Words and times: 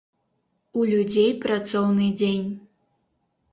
У 0.79 0.85
людзей 0.91 1.29
працоўны 1.45 2.09
дзень. 2.19 2.43